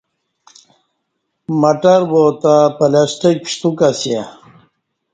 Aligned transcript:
وڄان 1.59 1.59
مٹر 1.61 1.99
واتہ 2.11 2.55
پلسٹیک 2.77 3.37
پشتوک 3.43 3.79
اسیہ 3.89 4.21